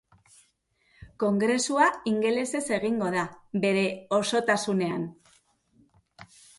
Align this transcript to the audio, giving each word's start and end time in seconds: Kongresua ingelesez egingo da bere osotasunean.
Kongresua 1.23 1.91
ingelesez 2.13 2.63
egingo 2.79 3.13
da 3.19 3.29
bere 3.69 3.87
osotasunean. 4.21 5.09